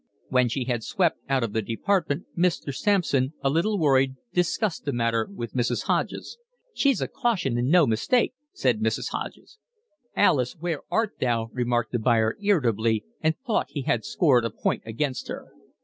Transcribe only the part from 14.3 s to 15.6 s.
a point against her.